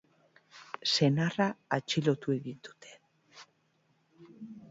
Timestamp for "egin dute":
2.37-2.95